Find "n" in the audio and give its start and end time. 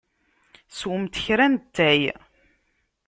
1.51-1.55